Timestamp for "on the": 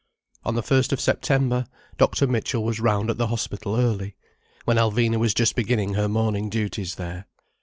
0.43-0.63